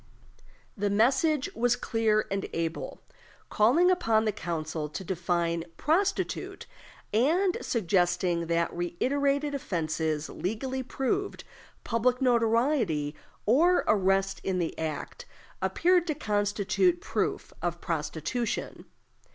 [0.75, 3.01] The message was clear and able,
[3.51, 6.65] calling upon the council to define "prostitute,"
[7.13, 11.43] and suggesting that "reiterated offenses legally proved,
[11.83, 13.13] public notoriety,
[13.45, 15.27] or arrest in the act,"
[15.61, 18.85] appeared to constitute proof of prostitution.